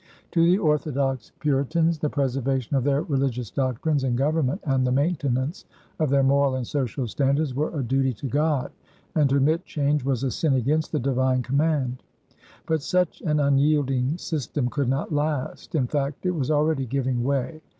To 0.31 0.43
the 0.43 0.57
orthodox 0.57 1.31
Puritans, 1.39 1.99
the 1.99 2.09
preservation 2.09 2.75
of 2.75 2.83
their 2.83 3.03
religious 3.03 3.51
doctrines 3.51 4.03
and 4.03 4.17
government 4.17 4.59
and 4.63 4.83
the 4.87 4.91
maintenance 4.91 5.65
of 5.99 6.09
their 6.09 6.23
moral 6.23 6.55
and 6.55 6.65
social 6.65 7.07
standards 7.07 7.53
were 7.53 7.69
a 7.79 7.83
duty 7.83 8.11
to 8.15 8.27
God, 8.27 8.71
and 9.13 9.29
to 9.29 9.35
admit 9.35 9.63
change 9.63 10.03
was 10.03 10.23
a 10.23 10.31
sin 10.31 10.55
against 10.55 10.91
the 10.91 10.97
divine 10.99 11.43
command. 11.43 12.01
But 12.65 12.81
such 12.81 13.21
an 13.21 13.39
unyielding 13.39 14.17
system 14.17 14.69
could 14.71 14.89
not 14.89 15.13
last; 15.13 15.75
in 15.75 15.85
fact, 15.85 16.25
it 16.25 16.31
was 16.33 16.49
already 16.49 16.87
giving 16.87 17.23
way. 17.23 17.61